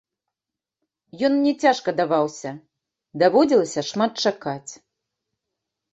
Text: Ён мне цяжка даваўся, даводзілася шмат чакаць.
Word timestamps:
Ён 1.27 1.31
мне 1.41 1.51
цяжка 1.67 1.93
даваўся, 2.01 2.51
даводзілася 3.25 3.81
шмат 3.91 4.11
чакаць. 4.29 4.71